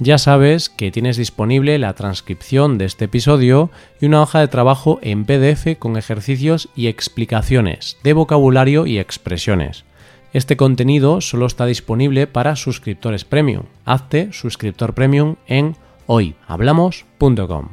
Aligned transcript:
Ya 0.00 0.16
sabes 0.18 0.68
que 0.70 0.92
tienes 0.92 1.16
disponible 1.16 1.76
la 1.76 1.92
transcripción 1.94 2.78
de 2.78 2.84
este 2.84 3.06
episodio 3.06 3.70
y 4.00 4.06
una 4.06 4.22
hoja 4.22 4.38
de 4.38 4.46
trabajo 4.46 5.00
en 5.02 5.24
PDF 5.24 5.76
con 5.76 5.96
ejercicios 5.96 6.68
y 6.76 6.86
explicaciones 6.86 7.98
de 8.04 8.12
vocabulario 8.12 8.86
y 8.86 9.00
expresiones. 9.00 9.84
Este 10.32 10.56
contenido 10.56 11.20
solo 11.20 11.46
está 11.46 11.66
disponible 11.66 12.28
para 12.28 12.54
suscriptores 12.54 13.24
premium. 13.24 13.64
Hazte 13.84 14.32
suscriptor 14.32 14.94
premium 14.94 15.34
en 15.48 15.74
hoyhablamos.com. 16.06 17.70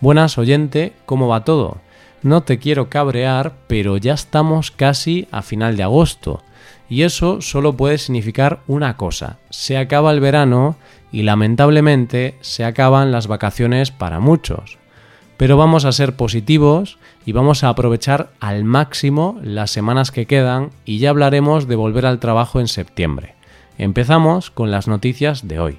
Buenas 0.00 0.38
oyente, 0.38 0.94
¿cómo 1.06 1.28
va 1.28 1.44
todo? 1.44 1.76
No 2.22 2.42
te 2.42 2.58
quiero 2.58 2.90
cabrear, 2.90 3.54
pero 3.68 3.96
ya 3.96 4.14
estamos 4.14 4.72
casi 4.72 5.28
a 5.30 5.42
final 5.42 5.76
de 5.76 5.84
agosto. 5.84 6.42
Y 6.88 7.02
eso 7.02 7.40
solo 7.40 7.76
puede 7.76 7.98
significar 7.98 8.60
una 8.66 8.96
cosa. 8.96 9.38
Se 9.50 9.78
acaba 9.78 10.10
el 10.10 10.18
verano 10.18 10.76
y 11.12 11.22
lamentablemente 11.22 12.36
se 12.40 12.64
acaban 12.64 13.12
las 13.12 13.26
vacaciones 13.26 13.90
para 13.90 14.20
muchos. 14.20 14.78
Pero 15.36 15.56
vamos 15.56 15.84
a 15.84 15.92
ser 15.92 16.16
positivos 16.16 16.98
y 17.24 17.32
vamos 17.32 17.64
a 17.64 17.70
aprovechar 17.70 18.30
al 18.40 18.64
máximo 18.64 19.38
las 19.42 19.70
semanas 19.70 20.10
que 20.10 20.26
quedan 20.26 20.70
y 20.84 20.98
ya 20.98 21.10
hablaremos 21.10 21.66
de 21.66 21.76
volver 21.76 22.06
al 22.06 22.20
trabajo 22.20 22.60
en 22.60 22.68
septiembre. 22.68 23.34
Empezamos 23.78 24.50
con 24.50 24.70
las 24.70 24.86
noticias 24.88 25.48
de 25.48 25.58
hoy. 25.58 25.78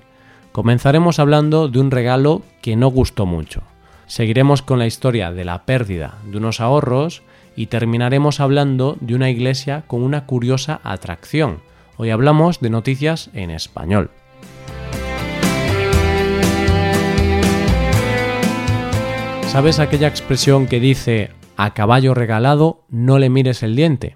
Comenzaremos 0.51 1.19
hablando 1.19 1.67
de 1.67 1.79
un 1.79 1.91
regalo 1.91 2.41
que 2.61 2.75
no 2.75 2.87
gustó 2.87 3.25
mucho. 3.25 3.61
Seguiremos 4.07 4.61
con 4.61 4.79
la 4.79 4.87
historia 4.87 5.31
de 5.31 5.45
la 5.45 5.63
pérdida 5.63 6.15
de 6.25 6.37
unos 6.37 6.59
ahorros 6.59 7.21
y 7.55 7.67
terminaremos 7.67 8.39
hablando 8.39 8.97
de 8.99 9.15
una 9.15 9.29
iglesia 9.29 9.83
con 9.87 10.01
una 10.01 10.25
curiosa 10.25 10.81
atracción. 10.83 11.59
Hoy 11.97 12.09
hablamos 12.09 12.59
de 12.59 12.71
noticias 12.71 13.29
en 13.33 13.51
español. 13.51 14.09
¿Sabes 19.51 19.79
aquella 19.79 20.07
expresión 20.07 20.65
que 20.65 20.79
dice 20.79 21.31
a 21.57 21.73
caballo 21.73 22.13
regalado 22.13 22.85
no 22.87 23.19
le 23.19 23.29
mires 23.29 23.63
el 23.63 23.75
diente? 23.75 24.15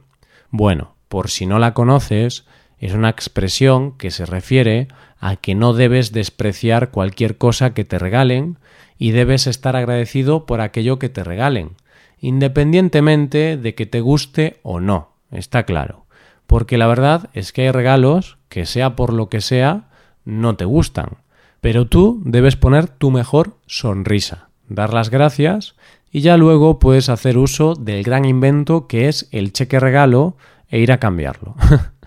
Bueno, 0.50 0.96
por 1.10 1.30
si 1.30 1.46
no 1.46 1.60
la 1.60 1.74
conoces, 1.74 2.46
es 2.80 2.94
una 2.94 3.10
expresión 3.10 3.98
que 3.98 4.12
se 4.12 4.26
refiere 4.26 4.88
a 5.20 5.36
que 5.36 5.54
no 5.54 5.74
debes 5.74 6.14
despreciar 6.14 6.90
cualquier 6.90 7.38
cosa 7.38 7.74
que 7.74 7.84
te 7.84 8.00
regalen 8.00 8.60
y 8.98 9.12
debes 9.12 9.46
estar 9.46 9.76
agradecido 9.76 10.46
por 10.46 10.62
aquello 10.62 11.00
que 11.00 11.10
te 11.10 11.26
regalen, 11.26 11.72
independientemente 12.18 13.58
de 13.58 13.76
que 13.76 13.86
te 13.86 14.00
guste 14.00 14.62
o 14.64 14.80
no, 14.80 15.18
está 15.32 15.64
claro. 15.64 16.06
Porque 16.48 16.78
la 16.78 16.88
verdad 16.88 17.30
es 17.34 17.52
que 17.52 17.64
hay 17.64 17.72
regalos 17.72 18.38
que 18.48 18.66
sea 18.66 18.96
por 18.96 19.12
lo 19.12 19.28
que 19.28 19.42
sea, 19.42 19.90
no 20.24 20.56
te 20.56 20.64
gustan, 20.64 21.18
pero 21.60 21.88
tú 21.88 22.22
debes 22.24 22.56
poner 22.56 22.88
tu 22.88 23.12
mejor 23.12 23.58
sonrisa 23.66 24.48
dar 24.68 24.94
las 24.94 25.10
gracias 25.10 25.76
y 26.12 26.22
ya 26.22 26.38
luego 26.38 26.80
puedes 26.80 27.10
hacer 27.10 27.38
uso 27.38 27.76
del 27.76 28.04
gran 28.04 28.26
invento 28.26 28.88
que 28.88 29.08
es 29.08 29.28
el 29.32 29.52
cheque 29.54 29.80
regalo 29.80 30.38
e 30.70 30.80
ir 30.80 30.92
a 30.92 31.00
cambiarlo. 31.00 31.56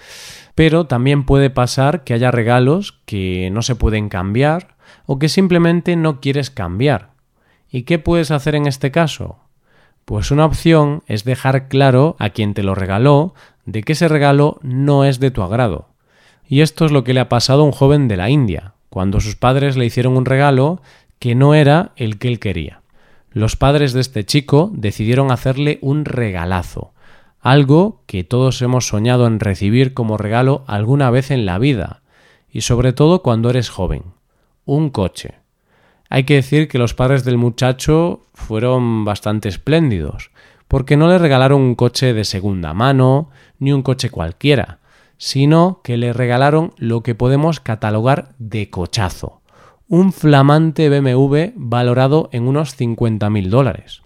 Pero 0.55 0.87
también 0.87 1.25
puede 1.25 1.51
pasar 1.51 2.05
que 2.05 2.15
haya 2.15 2.31
regalos 2.31 3.01
que 3.05 3.51
no 3.53 3.63
se 3.63 3.77
pueden 3.77 4.09
cambiar 4.09 4.77
o 5.07 5.19
que 5.19 5.29
simplemente 5.29 5.95
no 5.95 6.21
quieres 6.21 6.51
cambiar. 6.51 7.11
¿Y 7.71 7.83
qué 7.83 7.99
puedes 7.99 8.31
hacer 8.31 8.55
en 8.55 8.67
este 8.67 8.91
caso? 8.91 9.39
Pues 10.05 10.31
una 10.31 10.47
opción 10.47 11.03
es 11.07 11.25
dejar 11.25 11.69
claro 11.69 12.17
a 12.19 12.31
quien 12.31 12.55
te 12.55 12.63
lo 12.63 12.75
regaló 12.75 13.35
de 13.67 13.83
que 13.83 13.93
ese 13.93 14.09
regalo 14.09 14.59
no 14.63 15.05
es 15.05 15.21
de 15.21 15.31
tu 15.31 15.43
agrado. 15.43 15.91
Y 16.49 16.63
esto 16.63 16.87
es 16.87 16.93
lo 16.93 17.05
que 17.05 17.13
le 17.13 17.21
ha 17.21 17.29
pasado 17.29 17.61
a 17.61 17.67
un 17.67 17.73
joven 17.73 18.09
de 18.09 18.17
la 18.17 18.31
India, 18.31 18.73
cuando 18.89 19.21
sus 19.21 19.37
padres 19.37 19.77
le 19.77 19.85
hicieron 19.85 20.17
un 20.17 20.25
regalo 20.25 20.81
que 21.19 21.35
no 21.35 21.55
era 21.55 21.93
el 21.97 22.19
que 22.19 22.29
él 22.29 22.39
quería. 22.39 22.83
Los 23.31 23.57
padres 23.57 23.93
de 23.93 24.01
este 24.01 24.25
chico 24.25 24.71
decidieron 24.73 25.31
hacerle 25.31 25.79
un 25.83 26.05
regalazo, 26.05 26.93
algo 27.41 28.03
que 28.07 28.25
todos 28.25 28.63
hemos 28.63 28.89
soñado 28.89 29.27
en 29.27 29.41
recibir 29.41 29.95
como 29.95 30.17
regalo 30.17 30.65
alguna 30.67 31.11
vez 31.11 31.31
en 31.31 31.47
la 31.47 31.59
vida, 31.59 32.03
y 32.51 32.63
sobre 32.63 32.93
todo 32.93 33.23
cuando 33.23 33.51
eres 33.51 33.69
joven, 33.69 34.03
un 34.65 34.91
coche. 34.91 35.35
Hay 36.09 36.25
que 36.25 36.35
decir 36.35 36.69
que 36.69 36.79
los 36.79 36.95
padres 36.95 37.25
del 37.25 37.37
muchacho 37.37 38.23
fueron 38.33 39.05
bastante 39.05 39.49
espléndidos, 39.49 40.31
porque 40.67 40.97
no 40.97 41.09
le 41.09 41.19
regalaron 41.19 41.61
un 41.61 41.75
coche 41.75 42.15
de 42.15 42.25
segunda 42.25 42.73
mano, 42.73 43.31
ni 43.59 43.73
un 43.73 43.83
coche 43.83 44.11
cualquiera, 44.11 44.79
sino 45.19 45.81
que 45.83 45.97
le 45.97 46.13
regalaron 46.13 46.73
lo 46.77 47.03
que 47.03 47.15
podemos 47.15 47.61
catalogar 47.61 48.35
de 48.39 48.71
cochazo 48.71 49.39
un 49.89 50.13
flamante 50.13 50.91
BMW 50.91 51.53
valorado 51.55 52.29
en 52.33 52.47
unos 52.47 52.79
50.000 52.79 53.49
dólares. 53.49 54.03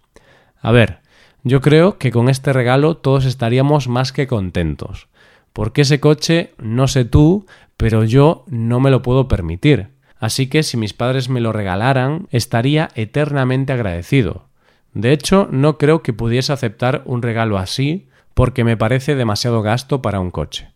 A 0.60 0.70
ver, 0.70 1.00
yo 1.42 1.60
creo 1.60 1.98
que 1.98 2.12
con 2.12 2.28
este 2.28 2.52
regalo 2.52 2.96
todos 2.96 3.24
estaríamos 3.24 3.88
más 3.88 4.12
que 4.12 4.28
contentos, 4.28 5.08
porque 5.52 5.82
ese 5.82 5.98
coche, 5.98 6.54
no 6.58 6.86
sé 6.86 7.04
tú, 7.04 7.46
pero 7.76 8.04
yo 8.04 8.44
no 8.46 8.78
me 8.78 8.92
lo 8.92 9.02
puedo 9.02 9.26
permitir. 9.26 9.88
Así 10.20 10.46
que 10.46 10.62
si 10.62 10.76
mis 10.76 10.92
padres 10.92 11.28
me 11.28 11.40
lo 11.40 11.52
regalaran, 11.52 12.28
estaría 12.30 12.90
eternamente 12.94 13.72
agradecido. 13.72 14.46
De 14.94 15.10
hecho, 15.12 15.48
no 15.50 15.78
creo 15.78 16.02
que 16.02 16.12
pudiese 16.12 16.52
aceptar 16.52 17.02
un 17.06 17.22
regalo 17.22 17.58
así, 17.58 18.06
porque 18.34 18.62
me 18.62 18.76
parece 18.76 19.16
demasiado 19.16 19.62
gasto 19.62 20.00
para 20.00 20.20
un 20.20 20.30
coche. 20.30 20.68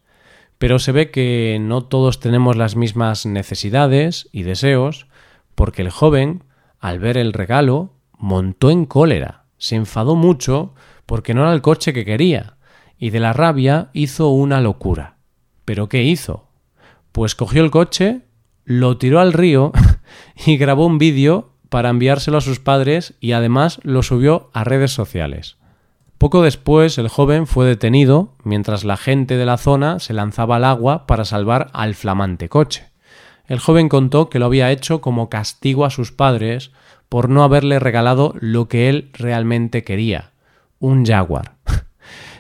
Pero 0.59 0.79
se 0.79 0.93
ve 0.93 1.11
que 1.11 1.59
no 1.61 1.85
todos 1.85 2.21
tenemos 2.21 2.57
las 2.57 2.77
mismas 2.77 3.27
necesidades 3.27 4.29
y 4.33 4.43
deseos, 4.43 5.07
porque 5.55 5.83
el 5.83 5.91
joven, 5.91 6.45
al 6.81 6.99
ver 6.99 7.17
el 7.19 7.33
regalo, 7.33 7.95
montó 8.19 8.71
en 8.71 8.87
cólera, 8.87 9.45
se 9.59 9.77
enfadó 9.77 10.15
mucho 10.15 10.75
porque 11.05 11.35
no 11.35 11.43
era 11.43 11.53
el 11.53 11.63
coche 11.63 11.93
que 11.93 12.05
quería, 12.05 12.57
y 12.99 13.11
de 13.11 13.21
la 13.21 13.33
rabia 13.33 13.91
hizo 13.93 14.29
una 14.29 14.61
locura. 14.61 15.19
¿Pero 15.65 15.89
qué 15.89 16.03
hizo? 16.05 16.49
Pues 17.13 17.35
cogió 17.35 17.63
el 17.63 17.71
coche, 17.71 18.23
lo 18.65 18.99
tiró 18.99 19.21
al 19.21 19.33
río 19.33 19.73
y 20.47 20.57
grabó 20.57 20.87
un 20.87 20.99
vídeo 20.99 21.53
para 21.69 21.91
enviárselo 21.91 22.39
a 22.39 22.43
sus 22.43 22.61
padres 22.61 23.15
y 23.21 23.33
además 23.33 23.81
lo 23.83 24.03
subió 24.03 24.51
a 24.53 24.65
redes 24.65 24.93
sociales. 24.93 25.59
Poco 26.19 26.43
después 26.43 26.97
el 26.97 27.09
joven 27.09 27.47
fue 27.47 27.67
detenido 27.67 28.33
mientras 28.43 28.85
la 28.85 28.97
gente 28.97 29.37
de 29.37 29.45
la 29.45 29.59
zona 29.59 29.99
se 29.99 30.15
lanzaba 30.15 30.57
al 30.57 30.65
agua 30.65 31.07
para 31.07 31.27
salvar 31.27 31.69
al 31.75 31.95
flamante 31.95 32.49
coche. 32.49 32.87
El 33.47 33.59
joven 33.59 33.89
contó 33.89 34.31
que 34.31 34.39
lo 34.39 34.47
había 34.47 34.71
hecho 34.71 35.01
como 35.03 35.29
castigo 35.29 35.85
a 35.85 35.91
sus 35.91 36.13
padres 36.13 36.73
por 37.11 37.29
no 37.29 37.45
haberle 37.45 37.79
regalado 37.79 38.35
lo 38.41 38.67
que 38.67 38.89
él 38.89 39.11
realmente 39.13 39.85
quería, 39.85 40.33
un 40.81 41.05
jaguar. 41.05 41.57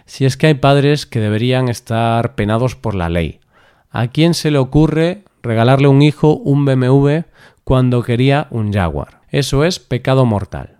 si 0.07 0.25
es 0.25 0.37
que 0.37 0.49
hay 0.49 0.55
padres 0.55 1.05
que 1.05 1.21
deberían 1.21 1.69
estar 1.69 2.35
penados 2.35 2.75
por 2.77 2.95
la 2.95 3.11
ley. 3.11 3.41
¿A 3.91 4.09
quién 4.09 4.35
se 4.35 4.51
le 4.51 4.59
ocurre 4.59 5.25
regalarle 5.43 5.87
a 5.87 5.91
un 5.91 6.03
hijo 6.03 6.35
un 6.35 6.65
BMW 6.65 7.21
cuando 7.63 8.03
quería 8.03 8.49
un 8.51 8.73
jaguar? 8.73 9.21
Eso 9.29 9.65
es 9.65 9.79
pecado 9.79 10.25
mortal. 10.25 10.76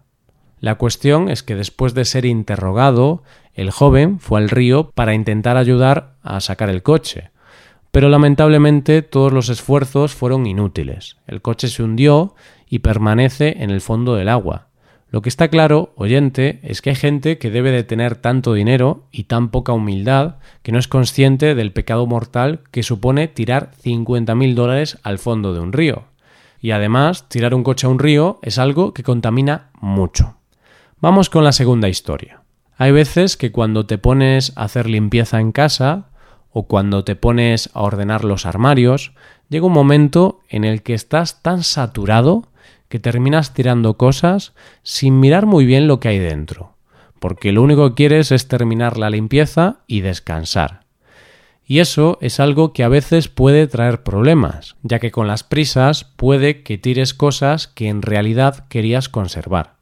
La 0.67 0.75
cuestión 0.75 1.31
es 1.31 1.45
que 1.45 1.55
después 1.55 1.95
de 1.95 2.05
ser 2.05 2.25
interrogado, 2.25 3.23
el 3.55 3.71
joven 3.71 4.19
fue 4.19 4.41
al 4.41 4.49
río 4.49 4.91
para 4.97 5.15
intentar 5.15 5.57
ayudar 5.57 6.17
a 6.25 6.41
sacar 6.41 6.71
el 6.71 6.83
coche. 6.83 7.31
Pero 7.93 8.09
lamentablemente 8.09 9.03
todos 9.03 9.33
los 9.33 9.49
esfuerzos 9.49 10.17
fueron 10.17 10.45
inútiles. 10.45 11.19
El 11.29 11.41
coche 11.41 11.69
se 11.69 11.85
hundió 11.85 12.35
y 12.69 12.81
permanece 12.81 13.63
en 13.63 13.71
el 13.71 13.81
fondo 13.81 14.17
del 14.17 14.29
agua. 14.29 14.67
Lo 15.09 15.23
que 15.23 15.29
está 15.29 15.47
claro, 15.47 15.93
oyente, 15.95 16.59
es 16.65 16.83
que 16.83 16.91
hay 16.91 16.97
gente 16.97 17.39
que 17.39 17.53
debe 17.53 17.71
de 17.71 17.85
tener 17.85 18.17
tanto 18.17 18.53
dinero 18.53 19.05
y 19.13 19.23
tan 19.23 19.51
poca 19.51 19.73
humildad 19.73 20.39
que 20.65 20.73
no 20.73 20.81
es 20.81 20.89
consciente 20.89 21.55
del 21.55 21.73
pecado 21.73 22.09
mortal 22.09 22.65
que 22.73 22.83
supone 22.83 23.29
tirar 23.29 23.71
50.000 23.85 24.55
dólares 24.55 24.99
al 25.05 25.21
fondo 25.21 25.55
de 25.55 25.61
un 25.61 25.73
río. 25.73 26.07
Y 26.61 26.73
además, 26.73 27.29
tirar 27.29 27.55
un 27.55 27.63
coche 27.63 27.87
a 27.87 27.91
un 27.91 28.01
río 28.01 28.41
es 28.43 28.59
algo 28.59 28.95
que 28.95 29.05
contamina 29.05 29.71
mucho. 29.81 30.36
Vamos 31.07 31.31
con 31.31 31.45
la 31.45 31.53
segunda 31.53 31.89
historia. 31.89 32.43
Hay 32.77 32.91
veces 32.91 33.37
que 33.37 33.53
cuando 33.53 33.87
te 33.87 33.97
pones 33.97 34.53
a 34.57 34.65
hacer 34.65 34.91
limpieza 34.91 35.39
en 35.39 35.53
casa 35.53 36.09
o 36.51 36.67
cuando 36.67 37.05
te 37.05 37.15
pones 37.15 37.71
a 37.75 37.83
ordenar 37.83 38.25
los 38.25 38.45
armarios, 38.45 39.13
llega 39.49 39.67
un 39.67 39.73
momento 39.73 40.41
en 40.49 40.65
el 40.65 40.83
que 40.83 40.95
estás 40.95 41.43
tan 41.43 41.63
saturado 41.63 42.49
que 42.89 42.99
terminas 42.99 43.55
tirando 43.55 43.97
cosas 43.97 44.53
sin 44.83 45.21
mirar 45.21 45.47
muy 45.47 45.65
bien 45.65 45.87
lo 45.87 46.01
que 46.01 46.09
hay 46.09 46.19
dentro, 46.19 46.75
porque 47.21 47.53
lo 47.53 47.63
único 47.63 47.91
que 47.91 47.95
quieres 47.95 48.33
es 48.33 48.49
terminar 48.49 48.99
la 48.99 49.09
limpieza 49.09 49.85
y 49.87 50.01
descansar. 50.01 50.87
Y 51.65 51.79
eso 51.79 52.19
es 52.21 52.41
algo 52.41 52.73
que 52.73 52.83
a 52.83 52.89
veces 52.89 53.29
puede 53.29 53.69
traer 53.69 54.03
problemas, 54.03 54.75
ya 54.83 54.99
que 54.99 55.13
con 55.13 55.29
las 55.29 55.45
prisas 55.45 56.03
puede 56.03 56.65
que 56.65 56.79
tires 56.79 57.15
cosas 57.15 57.69
que 57.69 57.87
en 57.87 58.03
realidad 58.03 58.67
querías 58.69 59.09
conservar. 59.09 59.76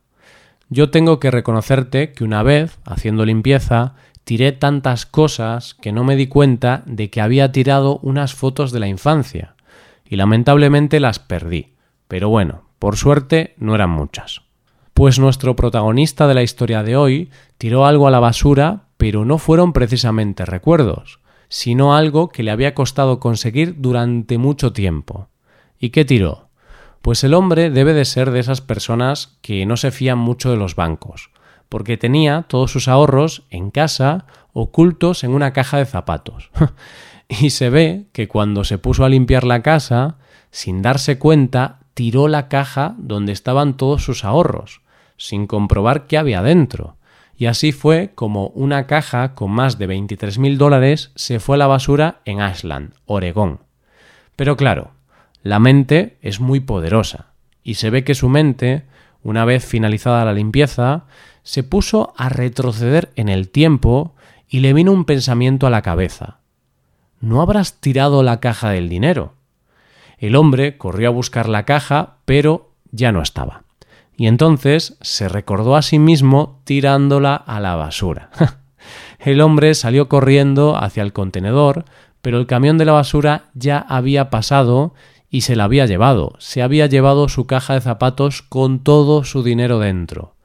Yo 0.75 0.91
tengo 0.91 1.21
que 1.21 1.31
reconocerte 1.31 2.11
que 2.11 2.25
una 2.25 2.43
vez, 2.43 2.81
haciendo 2.85 3.25
limpieza, 3.25 3.95
tiré 4.25 4.51
tantas 4.51 5.07
cosas 5.07 5.75
que 5.75 5.93
no 5.93 6.03
me 6.03 6.17
di 6.17 6.27
cuenta 6.27 6.83
de 6.85 7.11
que 7.11 7.21
había 7.21 7.53
tirado 7.53 8.01
unas 8.03 8.35
fotos 8.35 8.73
de 8.73 8.81
la 8.81 8.89
infancia, 8.89 9.55
y 10.05 10.17
lamentablemente 10.17 10.99
las 10.99 11.21
perdí. 11.21 11.75
Pero 12.09 12.29
bueno, 12.29 12.65
por 12.81 12.97
suerte 12.97 13.55
no 13.57 13.77
eran 13.77 13.91
muchas. 13.91 14.43
Pues 14.95 15.21
nuestro 15.21 15.55
protagonista 15.55 16.27
de 16.27 16.35
la 16.35 16.43
historia 16.43 16.83
de 16.83 16.97
hoy 16.97 17.31
tiró 17.57 17.87
algo 17.87 18.09
a 18.09 18.11
la 18.11 18.19
basura, 18.19 18.89
pero 18.97 19.25
no 19.25 19.39
fueron 19.39 19.73
precisamente 19.73 20.45
recuerdos, 20.45 21.21
sino 21.49 21.95
algo 21.95 22.31
que 22.31 22.43
le 22.43 22.51
había 22.51 22.75
costado 22.75 23.21
conseguir 23.21 23.77
durante 23.79 24.39
mucho 24.39 24.73
tiempo. 24.73 25.29
¿Y 25.79 25.91
qué 25.91 26.05
tiró? 26.05 26.44
Pues 27.05 27.23
el 27.23 27.35
hombre 27.35 27.69
debe 27.69 27.93
de 27.93 28.07
ser 28.07 28.31
de 28.31 28.41
esas 28.41 28.63
personas 28.63 29.37
que 29.43 29.67
no 29.67 29.77
se 29.77 29.91
fían 29.91 30.17
mucho 30.17 30.51
de 30.51 30.57
los 30.57 30.75
bancos, 30.75 31.29
porque 31.69 31.99
tenía 31.99 32.47
todos 32.49 32.71
sus 32.71 32.89
ahorros 32.89 33.43
en 33.51 33.71
casa 33.71 34.25
ocultos 34.55 35.23
en 35.23 35.33
una 35.33 35.53
caja 35.53 35.77
de 35.77 35.85
zapatos. 35.85 36.49
y 37.29 37.51
se 37.51 37.69
ve 37.69 38.07
que 38.15 38.27
cuando 38.27 38.65
se 38.65 38.79
puso 38.79 39.05
a 39.05 39.11
limpiar 39.11 39.45
la 39.45 39.61
casa, 39.61 40.17
sin 40.51 40.81
darse 40.81 41.19
cuenta, 41.19 41.81
tiró 41.93 42.27
la 42.27 42.49
caja 42.49 42.95
donde 42.97 43.33
estaban 43.33 43.77
todos 43.77 44.03
sus 44.03 44.25
ahorros, 44.25 44.81
sin 45.19 45.47
comprobar 45.47 46.07
qué 46.07 46.17
había 46.17 46.41
dentro 46.41 46.97
y 47.37 47.47
así 47.47 47.73
fue 47.73 48.13
como 48.15 48.47
una 48.49 48.87
caja 48.87 49.35
con 49.35 49.51
más 49.51 49.77
de 49.77 49.89
23.000 49.89 50.57
dólares 50.57 51.11
se 51.17 51.39
fue 51.41 51.57
a 51.57 51.59
la 51.59 51.67
basura 51.67 52.21
en 52.25 52.41
Ashland, 52.41 52.95
Oregón. 53.07 53.61
Pero 54.37 54.57
claro, 54.57 54.93
la 55.45 55.61
mente 55.61 56.19
es 56.21 56.41
muy 56.41 56.59
poderosa, 56.59 57.27
y 57.63 57.75
se 57.75 57.91
ve 57.91 58.03
que 58.03 58.17
su 58.17 58.29
mente, 58.29 58.83
una 59.23 59.45
vez 59.45 59.65
finalizada 59.65 60.25
la 60.25 60.33
limpieza, 60.33 61.05
se 61.45 61.63
puso 61.63 62.13
a 62.17 62.29
retroceder 62.29 63.13
en 63.15 63.29
el 63.29 63.49
tiempo 63.49 64.17
y 64.49 64.59
le 64.59 64.73
vino 64.73 64.91
un 64.91 65.05
pensamiento 65.05 65.69
a 65.69 65.71
la 65.71 65.83
cabeza. 65.83 66.39
¿No 67.21 67.41
habrás 67.41 67.75
tirado 67.75 68.25
la 68.25 68.41
caja 68.41 68.71
del 68.71 68.89
dinero? 68.89 69.35
El 70.19 70.35
hombre 70.35 70.77
corrió 70.77 71.07
a 71.09 71.13
buscar 71.13 71.49
la 71.49 71.65
caja, 71.65 72.17
pero 72.25 72.73
ya 72.91 73.13
no 73.13 73.23
estaba 73.23 73.65
y 74.17 74.27
entonces 74.27 74.97
se 75.01 75.29
recordó 75.29 75.77
a 75.77 75.83
sí 75.83 75.99
mismo 75.99 76.61
tirándola 76.65 77.35
a 77.35 77.61
la 77.61 77.75
basura. 77.77 78.31
el 79.19 79.41
hombre 79.41 79.75
salió 79.75 80.09
corriendo 80.09 80.77
hacia 80.77 81.03
el 81.03 81.13
contenedor, 81.13 81.85
pero 82.23 82.39
el 82.39 82.47
camión 82.47 82.79
de 82.79 82.85
la 82.85 82.93
basura 82.93 83.47
ya 83.55 83.79
había 83.79 84.31
pasado 84.31 84.95
y 85.35 85.41
se 85.41 85.57
la 85.57 85.65
había 85.65 85.85
llevado. 85.87 86.37
Se 86.39 86.63
había 86.63 86.87
llevado 86.87 87.29
su 87.29 87.49
caja 87.49 87.75
de 87.75 87.81
zapatos 87.81 88.41
con 88.41 88.85
todo 88.85 89.25
su 89.25 89.43
dinero 89.43 89.81
dentro. 89.81 90.37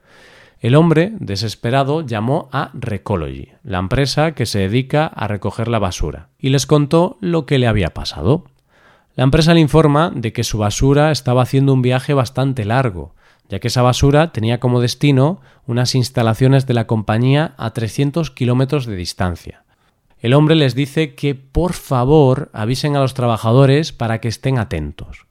El 0.58 0.74
hombre, 0.74 1.12
desesperado, 1.20 2.04
llamó 2.04 2.48
a 2.50 2.72
Recology, 2.74 3.50
la 3.62 3.78
empresa 3.78 4.32
que 4.32 4.46
se 4.46 4.58
dedica 4.58 5.06
a 5.06 5.28
recoger 5.28 5.68
la 5.68 5.78
basura, 5.78 6.30
y 6.40 6.48
les 6.48 6.66
contó 6.66 7.18
lo 7.20 7.46
que 7.46 7.60
le 7.60 7.68
había 7.68 7.90
pasado. 7.90 8.46
La 9.14 9.22
empresa 9.22 9.54
le 9.54 9.60
informa 9.60 10.10
de 10.12 10.32
que 10.32 10.42
su 10.42 10.58
basura 10.58 11.12
estaba 11.12 11.42
haciendo 11.42 11.72
un 11.72 11.82
viaje 11.82 12.12
bastante 12.12 12.64
largo, 12.64 13.14
ya 13.48 13.60
que 13.60 13.68
esa 13.68 13.82
basura 13.82 14.32
tenía 14.32 14.58
como 14.58 14.80
destino 14.80 15.40
unas 15.68 15.94
instalaciones 15.94 16.66
de 16.66 16.74
la 16.74 16.88
compañía 16.88 17.54
a 17.58 17.70
300 17.70 18.32
kilómetros 18.32 18.86
de 18.86 18.96
distancia. 18.96 19.62
El 20.20 20.34
hombre 20.34 20.54
les 20.54 20.74
dice 20.74 21.14
que 21.14 21.34
por 21.34 21.72
favor 21.72 22.50
avisen 22.52 22.94
a 22.94 23.00
los 23.00 23.14
trabajadores 23.14 23.92
para 23.92 24.20
que 24.20 24.28
estén 24.28 24.58
atentos. 24.58 25.26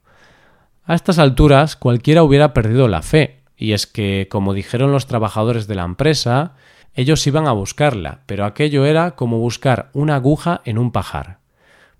A 0.84 0.94
estas 0.94 1.18
alturas 1.18 1.76
cualquiera 1.76 2.24
hubiera 2.24 2.52
perdido 2.52 2.88
la 2.88 3.02
fe, 3.02 3.42
y 3.56 3.72
es 3.72 3.86
que, 3.86 4.26
como 4.30 4.54
dijeron 4.54 4.90
los 4.90 5.06
trabajadores 5.06 5.66
de 5.68 5.76
la 5.76 5.84
empresa, 5.84 6.54
ellos 6.94 7.24
iban 7.26 7.46
a 7.46 7.52
buscarla, 7.52 8.22
pero 8.26 8.44
aquello 8.44 8.84
era 8.84 9.12
como 9.12 9.38
buscar 9.38 9.90
una 9.92 10.16
aguja 10.16 10.62
en 10.64 10.78
un 10.78 10.90
pajar. 10.90 11.38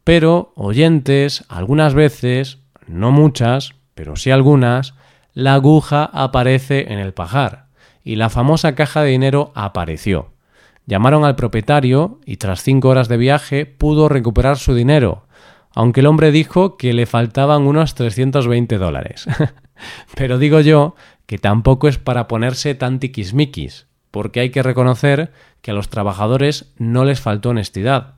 Pero, 0.02 0.52
oyentes, 0.56 1.44
algunas 1.48 1.94
veces, 1.94 2.58
no 2.88 3.12
muchas, 3.12 3.74
pero 3.94 4.16
sí 4.16 4.32
algunas, 4.32 4.94
la 5.34 5.54
aguja 5.54 6.10
aparece 6.12 6.92
en 6.92 6.98
el 6.98 7.12
pajar 7.12 7.66
y 8.02 8.16
la 8.16 8.30
famosa 8.30 8.74
caja 8.74 9.02
de 9.02 9.10
dinero 9.10 9.52
apareció. 9.54 10.30
Llamaron 10.86 11.24
al 11.24 11.36
propietario 11.36 12.20
y 12.26 12.36
tras 12.36 12.62
cinco 12.62 12.88
horas 12.88 13.08
de 13.08 13.16
viaje 13.16 13.66
pudo 13.66 14.08
recuperar 14.08 14.58
su 14.58 14.74
dinero, 14.74 15.26
aunque 15.74 16.00
el 16.00 16.06
hombre 16.06 16.32
dijo 16.32 16.76
que 16.76 16.92
le 16.92 17.06
faltaban 17.06 17.62
unos 17.62 17.94
320 17.94 18.78
dólares. 18.78 19.26
Pero 20.14 20.38
digo 20.38 20.60
yo 20.60 20.94
que 21.26 21.38
tampoco 21.38 21.88
es 21.88 21.98
para 21.98 22.26
ponerse 22.26 22.74
tan 22.74 22.98
tiquismiquis, 22.98 23.86
porque 24.10 24.40
hay 24.40 24.50
que 24.50 24.62
reconocer 24.62 25.32
que 25.62 25.70
a 25.70 25.74
los 25.74 25.88
trabajadores 25.88 26.72
no 26.76 27.04
les 27.04 27.20
faltó 27.20 27.50
honestidad, 27.50 28.14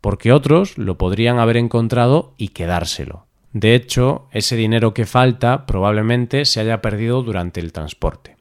porque 0.00 0.32
otros 0.32 0.76
lo 0.76 0.98
podrían 0.98 1.38
haber 1.38 1.56
encontrado 1.56 2.34
y 2.36 2.48
quedárselo. 2.48 3.26
De 3.52 3.74
hecho, 3.74 4.28
ese 4.32 4.56
dinero 4.56 4.94
que 4.94 5.06
falta 5.06 5.66
probablemente 5.66 6.44
se 6.44 6.60
haya 6.60 6.80
perdido 6.82 7.22
durante 7.22 7.60
el 7.60 7.72
transporte. 7.72 8.36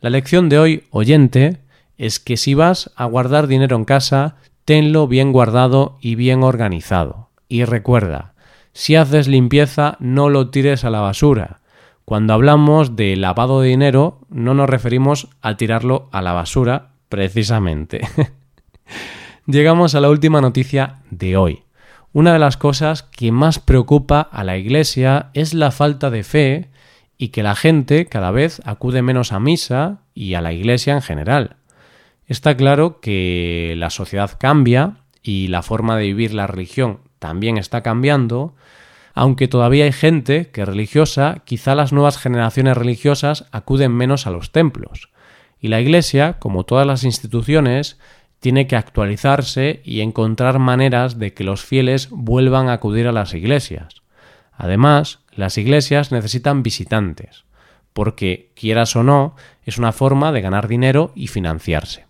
La 0.00 0.10
lección 0.10 0.48
de 0.48 0.58
hoy, 0.58 0.84
oyente, 0.90 1.58
es 2.00 2.18
que 2.18 2.38
si 2.38 2.54
vas 2.54 2.90
a 2.96 3.04
guardar 3.04 3.46
dinero 3.46 3.76
en 3.76 3.84
casa, 3.84 4.36
tenlo 4.64 5.06
bien 5.06 5.32
guardado 5.32 5.98
y 6.00 6.14
bien 6.14 6.42
organizado. 6.42 7.28
Y 7.46 7.64
recuerda, 7.64 8.32
si 8.72 8.96
haces 8.96 9.28
limpieza, 9.28 9.98
no 10.00 10.30
lo 10.30 10.48
tires 10.48 10.84
a 10.84 10.90
la 10.90 11.00
basura. 11.00 11.60
Cuando 12.06 12.32
hablamos 12.32 12.96
de 12.96 13.16
lavado 13.16 13.60
de 13.60 13.68
dinero, 13.68 14.20
no 14.30 14.54
nos 14.54 14.70
referimos 14.70 15.28
a 15.42 15.58
tirarlo 15.58 16.08
a 16.10 16.22
la 16.22 16.32
basura, 16.32 16.92
precisamente. 17.10 18.00
Llegamos 19.46 19.94
a 19.94 20.00
la 20.00 20.08
última 20.08 20.40
noticia 20.40 21.00
de 21.10 21.36
hoy. 21.36 21.64
Una 22.14 22.32
de 22.32 22.38
las 22.38 22.56
cosas 22.56 23.02
que 23.02 23.30
más 23.30 23.58
preocupa 23.58 24.22
a 24.22 24.42
la 24.42 24.56
Iglesia 24.56 25.28
es 25.34 25.52
la 25.52 25.70
falta 25.70 26.08
de 26.08 26.24
fe 26.24 26.70
y 27.18 27.28
que 27.28 27.42
la 27.42 27.56
gente 27.56 28.06
cada 28.06 28.30
vez 28.30 28.62
acude 28.64 29.02
menos 29.02 29.32
a 29.32 29.38
misa 29.38 30.00
y 30.14 30.32
a 30.32 30.40
la 30.40 30.54
Iglesia 30.54 30.94
en 30.94 31.02
general. 31.02 31.56
Está 32.30 32.56
claro 32.56 33.00
que 33.00 33.74
la 33.76 33.90
sociedad 33.90 34.38
cambia 34.38 34.98
y 35.20 35.48
la 35.48 35.62
forma 35.62 35.96
de 35.96 36.04
vivir 36.04 36.32
la 36.32 36.46
religión 36.46 37.00
también 37.18 37.58
está 37.58 37.82
cambiando, 37.82 38.54
aunque 39.14 39.48
todavía 39.48 39.84
hay 39.84 39.90
gente 39.90 40.48
que 40.52 40.64
religiosa, 40.64 41.42
quizá 41.44 41.74
las 41.74 41.92
nuevas 41.92 42.18
generaciones 42.18 42.76
religiosas 42.76 43.46
acuden 43.50 43.90
menos 43.90 44.28
a 44.28 44.30
los 44.30 44.52
templos. 44.52 45.10
Y 45.58 45.66
la 45.66 45.80
Iglesia, 45.80 46.38
como 46.38 46.62
todas 46.62 46.86
las 46.86 47.02
instituciones, 47.02 47.98
tiene 48.38 48.68
que 48.68 48.76
actualizarse 48.76 49.82
y 49.84 50.00
encontrar 50.00 50.60
maneras 50.60 51.18
de 51.18 51.34
que 51.34 51.42
los 51.42 51.64
fieles 51.64 52.10
vuelvan 52.10 52.68
a 52.68 52.74
acudir 52.74 53.08
a 53.08 53.12
las 53.12 53.34
iglesias. 53.34 54.02
Además, 54.52 55.18
las 55.32 55.58
iglesias 55.58 56.12
necesitan 56.12 56.62
visitantes, 56.62 57.44
porque, 57.92 58.52
quieras 58.54 58.94
o 58.94 59.02
no, 59.02 59.34
es 59.64 59.78
una 59.78 59.90
forma 59.90 60.30
de 60.30 60.42
ganar 60.42 60.68
dinero 60.68 61.10
y 61.16 61.26
financiarse. 61.26 62.08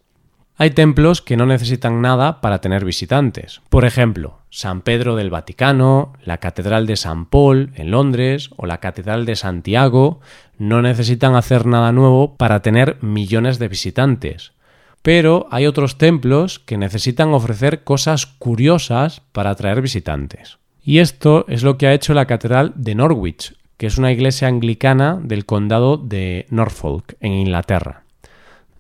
Hay 0.63 0.73
templos 0.73 1.23
que 1.23 1.39
no 1.39 1.47
necesitan 1.47 2.03
nada 2.03 2.43
para 2.43 2.61
tener 2.61 2.85
visitantes. 2.85 3.63
Por 3.71 3.87
ejemplo, 3.87 4.41
San 4.51 4.83
Pedro 4.83 5.17
del 5.17 5.31
Vaticano, 5.31 6.13
la 6.23 6.37
Catedral 6.37 6.87
de 6.87 6.97
San 6.97 7.25
Paul 7.25 7.73
en 7.77 7.91
Londres 7.91 8.51
o 8.59 8.67
la 8.67 8.77
Catedral 8.77 9.25
de 9.25 9.37
Santiago 9.37 10.21
no 10.59 10.83
necesitan 10.83 11.35
hacer 11.35 11.65
nada 11.65 11.93
nuevo 11.93 12.37
para 12.37 12.61
tener 12.61 12.99
millones 13.01 13.59
de 13.59 13.69
visitantes 13.69 14.53
pero 15.01 15.47
hay 15.51 15.65
otros 15.65 15.97
templos 15.97 16.59
que 16.59 16.77
necesitan 16.77 17.33
ofrecer 17.33 17.85
cosas 17.85 18.27
curiosas 18.27 19.23
para 19.33 19.49
atraer 19.49 19.81
visitantes. 19.81 20.59
Y 20.85 20.99
esto 20.99 21.47
es 21.49 21.63
lo 21.63 21.79
que 21.79 21.87
ha 21.87 21.95
hecho 21.95 22.13
la 22.13 22.27
Catedral 22.27 22.75
de 22.77 22.95
Norwich, 22.95 23.55
que 23.79 23.87
es 23.87 23.97
una 23.97 24.13
iglesia 24.13 24.49
anglicana 24.49 25.19
del 25.23 25.47
condado 25.47 25.97
de 25.97 26.45
Norfolk, 26.51 27.17
en 27.21 27.33
Inglaterra. 27.33 28.05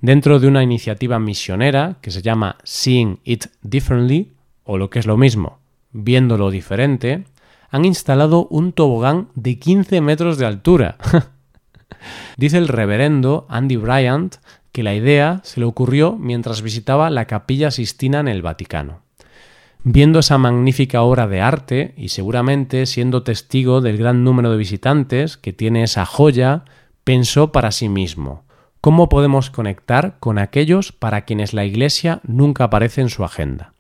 Dentro 0.00 0.40
de 0.40 0.48
una 0.48 0.62
iniciativa 0.62 1.18
misionera 1.18 1.98
que 2.00 2.10
se 2.10 2.22
llama 2.22 2.56
Seeing 2.64 3.20
It 3.24 3.46
Differently, 3.62 4.32
o 4.64 4.78
lo 4.78 4.88
que 4.88 4.98
es 4.98 5.06
lo 5.06 5.18
mismo, 5.18 5.58
viéndolo 5.92 6.50
diferente, 6.50 7.24
han 7.70 7.84
instalado 7.84 8.46
un 8.46 8.72
tobogán 8.72 9.28
de 9.34 9.58
15 9.58 10.00
metros 10.00 10.38
de 10.38 10.46
altura. 10.46 10.96
Dice 12.38 12.56
el 12.56 12.68
reverendo 12.68 13.46
Andy 13.50 13.76
Bryant 13.76 14.36
que 14.72 14.82
la 14.82 14.94
idea 14.94 15.40
se 15.44 15.60
le 15.60 15.66
ocurrió 15.66 16.16
mientras 16.16 16.62
visitaba 16.62 17.10
la 17.10 17.26
capilla 17.26 17.70
Sistina 17.70 18.20
en 18.20 18.28
el 18.28 18.42
Vaticano. 18.42 19.02
viendo 19.82 20.18
esa 20.18 20.36
magnífica 20.36 21.02
obra 21.02 21.26
de 21.26 21.40
arte 21.40 21.94
y 21.96 22.08
seguramente 22.10 22.84
siendo 22.86 23.22
testigo 23.22 23.80
del 23.80 23.96
gran 23.96 24.24
número 24.24 24.50
de 24.50 24.58
visitantes 24.58 25.36
que 25.36 25.52
tiene 25.54 25.82
esa 25.82 26.04
joya, 26.04 26.64
pensó 27.02 27.50
para 27.50 27.70
sí 27.70 27.88
mismo, 27.88 28.44
¿cómo 28.80 29.08
podemos 29.08 29.50
conectar 29.50 30.16
con 30.20 30.38
aquellos 30.38 30.92
para 30.92 31.24
quienes 31.24 31.52
la 31.52 31.64
Iglesia 31.64 32.20
nunca 32.24 32.64
aparece 32.64 33.00
en 33.00 33.08
su 33.08 33.24
agenda? 33.24 33.74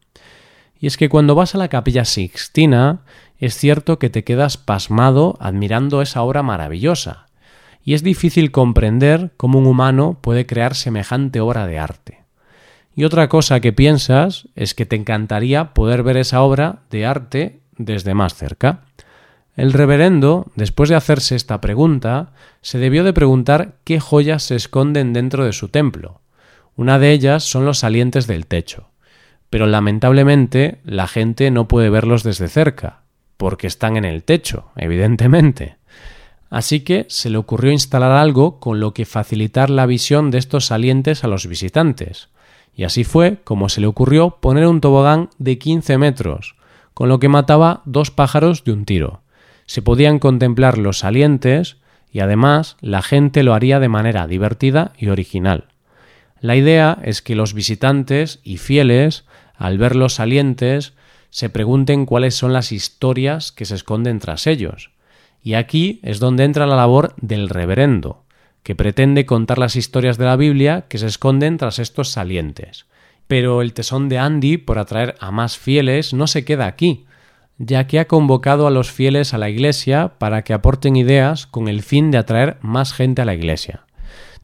Y 0.78 0.86
es 0.86 0.96
que 0.96 1.08
cuando 1.08 1.34
vas 1.34 1.54
a 1.54 1.58
la 1.58 1.68
capilla 1.68 2.04
Sixtina, 2.04 3.00
es 3.38 3.56
cierto 3.56 3.98
que 3.98 4.10
te 4.10 4.24
quedas 4.24 4.56
pasmado 4.56 5.36
admirando 5.40 6.02
esa 6.02 6.22
obra 6.22 6.42
maravillosa, 6.42 7.26
y 7.84 7.94
es 7.94 8.02
difícil 8.02 8.50
comprender 8.50 9.32
cómo 9.36 9.58
un 9.58 9.66
humano 9.66 10.18
puede 10.20 10.46
crear 10.46 10.74
semejante 10.74 11.40
obra 11.40 11.66
de 11.66 11.78
arte. 11.78 12.20
Y 12.94 13.04
otra 13.04 13.28
cosa 13.28 13.60
que 13.60 13.72
piensas 13.72 14.48
es 14.54 14.74
que 14.74 14.84
te 14.84 14.96
encantaría 14.96 15.72
poder 15.72 16.02
ver 16.02 16.18
esa 16.18 16.42
obra 16.42 16.80
de 16.90 17.06
arte 17.06 17.60
desde 17.78 18.14
más 18.14 18.34
cerca. 18.34 18.82
El 19.56 19.72
reverendo, 19.72 20.46
después 20.54 20.88
de 20.88 20.96
hacerse 20.96 21.36
esta 21.36 21.60
pregunta, 21.60 22.32
se 22.62 22.78
debió 22.78 23.04
de 23.04 23.12
preguntar 23.12 23.76
qué 23.84 24.00
joyas 24.00 24.44
se 24.44 24.56
esconden 24.56 25.12
dentro 25.12 25.44
de 25.44 25.52
su 25.52 25.68
templo. 25.68 26.20
Una 26.76 26.98
de 26.98 27.12
ellas 27.12 27.44
son 27.44 27.64
los 27.64 27.78
salientes 27.78 28.26
del 28.26 28.46
techo. 28.46 28.88
Pero 29.50 29.66
lamentablemente 29.66 30.78
la 30.84 31.08
gente 31.08 31.50
no 31.50 31.66
puede 31.66 31.90
verlos 31.90 32.22
desde 32.22 32.48
cerca, 32.48 33.00
porque 33.36 33.66
están 33.66 33.96
en 33.96 34.04
el 34.04 34.22
techo, 34.22 34.70
evidentemente. 34.76 35.76
Así 36.50 36.80
que 36.80 37.06
se 37.08 37.30
le 37.30 37.38
ocurrió 37.38 37.72
instalar 37.72 38.12
algo 38.12 38.60
con 38.60 38.80
lo 38.80 38.94
que 38.94 39.04
facilitar 39.04 39.70
la 39.70 39.86
visión 39.86 40.30
de 40.30 40.38
estos 40.38 40.66
salientes 40.66 41.22
a 41.22 41.28
los 41.28 41.46
visitantes. 41.46 42.28
Y 42.74 42.84
así 42.84 43.04
fue 43.04 43.38
como 43.44 43.68
se 43.68 43.80
le 43.80 43.86
ocurrió 43.86 44.38
poner 44.40 44.66
un 44.66 44.80
tobogán 44.80 45.30
de 45.38 45.58
15 45.58 45.98
metros, 45.98 46.56
con 46.94 47.08
lo 47.08 47.18
que 47.18 47.28
mataba 47.28 47.82
dos 47.84 48.10
pájaros 48.10 48.64
de 48.64 48.72
un 48.72 48.84
tiro. 48.84 49.22
Se 49.70 49.82
podían 49.82 50.18
contemplar 50.18 50.78
los 50.78 50.98
salientes 50.98 51.76
y 52.10 52.18
además 52.18 52.76
la 52.80 53.02
gente 53.02 53.44
lo 53.44 53.54
haría 53.54 53.78
de 53.78 53.88
manera 53.88 54.26
divertida 54.26 54.92
y 54.98 55.10
original. 55.10 55.66
La 56.40 56.56
idea 56.56 56.98
es 57.04 57.22
que 57.22 57.36
los 57.36 57.54
visitantes 57.54 58.40
y 58.42 58.56
fieles, 58.56 59.26
al 59.54 59.78
ver 59.78 59.94
los 59.94 60.14
salientes, 60.14 60.94
se 61.30 61.50
pregunten 61.50 62.04
cuáles 62.04 62.34
son 62.34 62.52
las 62.52 62.72
historias 62.72 63.52
que 63.52 63.64
se 63.64 63.76
esconden 63.76 64.18
tras 64.18 64.48
ellos, 64.48 64.90
y 65.40 65.54
aquí 65.54 66.00
es 66.02 66.18
donde 66.18 66.42
entra 66.42 66.66
la 66.66 66.74
labor 66.74 67.14
del 67.18 67.48
reverendo, 67.48 68.24
que 68.64 68.74
pretende 68.74 69.24
contar 69.24 69.58
las 69.58 69.76
historias 69.76 70.18
de 70.18 70.24
la 70.24 70.34
Biblia 70.34 70.86
que 70.88 70.98
se 70.98 71.06
esconden 71.06 71.58
tras 71.58 71.78
estos 71.78 72.08
salientes. 72.08 72.86
Pero 73.28 73.62
el 73.62 73.72
tesón 73.72 74.08
de 74.08 74.18
Andy 74.18 74.56
por 74.56 74.80
atraer 74.80 75.14
a 75.20 75.30
más 75.30 75.56
fieles 75.56 76.12
no 76.12 76.26
se 76.26 76.44
queda 76.44 76.66
aquí, 76.66 77.04
ya 77.62 77.86
que 77.86 78.00
ha 78.00 78.06
convocado 78.06 78.66
a 78.66 78.70
los 78.70 78.90
fieles 78.90 79.34
a 79.34 79.38
la 79.38 79.50
Iglesia 79.50 80.12
para 80.16 80.42
que 80.42 80.54
aporten 80.54 80.96
ideas 80.96 81.46
con 81.46 81.68
el 81.68 81.82
fin 81.82 82.10
de 82.10 82.16
atraer 82.16 82.56
más 82.62 82.94
gente 82.94 83.20
a 83.20 83.26
la 83.26 83.34
Iglesia. 83.34 83.84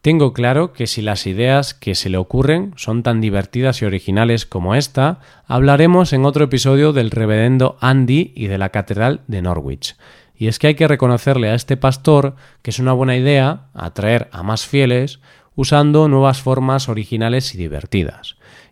Tengo 0.03 0.35
claro 0.35 0.75
que 0.75 0.87
si 0.87 1.01
las 1.01 1.27
ideas 1.27 1.73
que 1.73 1.95
se 1.95 2.11
le 2.11 2.19
ocurren 2.19 2.75
son 2.77 3.03
tan 3.03 3.23
divertidas 3.23 3.81
y 3.81 3.87
originales 3.87 4.45
como 4.45 4.75
esta, 4.75 5.21
hablaremos 5.47 6.13
en 6.13 6.27
otro 6.27 6.45
episodio 6.45 6.93
del 6.93 7.11
reverendo 7.11 7.79
Andy 7.81 8.33
y 8.37 8.49
de 8.49 8.59
la 8.59 8.69
Catedral 8.69 9.23
de 9.29 9.41
Norwich. 9.41 9.97
Y 10.37 10.49
es 10.49 10.59
que 10.59 10.67
hay 10.67 10.75
que 10.75 10.87
reconocerle 10.87 11.49
a 11.49 11.55
este 11.55 11.79
pastor 11.79 12.37
que 12.61 12.71
es 12.71 12.79
una 12.79 12.93
buena 12.93 13.17
idea 13.17 13.69
atraer 13.73 14.29
a 14.31 14.43
más 14.43 14.67
fieles 14.67 15.21
usando 15.55 16.07
nuevas 16.07 16.43
formas 16.43 16.91
originales 16.91 17.55
y 17.55 17.59
divertidas. 17.59 18.37